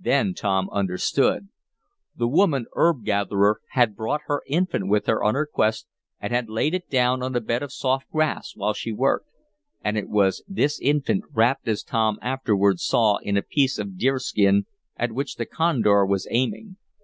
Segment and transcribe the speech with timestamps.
[0.00, 1.50] Then Tom understood.
[2.16, 5.86] The woman herb gatherer had brought her infant with her on her quest,
[6.18, 9.28] and had laid it down on a bed of soft grass while she worked.
[9.80, 14.18] And it was this infant, wrapped as Tom afterward saw in a piece of deer
[14.18, 16.76] skin, at which the condor was aiming.